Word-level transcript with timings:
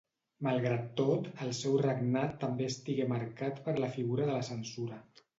Malgrat 0.45 0.85
tot, 0.99 1.27
el 1.47 1.51
seu 1.57 1.75
regnat 1.83 2.33
també 2.43 2.65
estigué 2.69 3.05
marcat 3.11 3.61
per 3.67 3.75
la 3.83 3.91
figura 3.99 4.27
de 4.31 4.39
la 4.39 4.47
censura. 4.49 4.99